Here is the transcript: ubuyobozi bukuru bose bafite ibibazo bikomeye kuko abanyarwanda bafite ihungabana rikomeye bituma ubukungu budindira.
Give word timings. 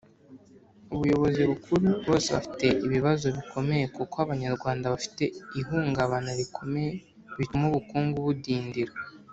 ubuyobozi 0.93 1.41
bukuru 1.49 1.87
bose 2.07 2.27
bafite 2.35 2.67
ibibazo 2.85 3.27
bikomeye 3.37 3.85
kuko 3.95 4.15
abanyarwanda 4.25 4.91
bafite 4.93 5.23
ihungabana 5.61 6.31
rikomeye 6.39 6.91
bituma 7.37 7.63
ubukungu 7.69 8.17
budindira. 8.27 8.93